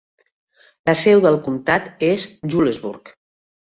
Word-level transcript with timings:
La 0.91 0.95
seu 1.01 1.21
del 1.25 1.37
comtat 1.49 1.91
és 2.11 2.25
Julesburg. 2.55 3.13